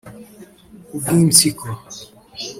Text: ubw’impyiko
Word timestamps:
ubw’impyiko 0.95 1.69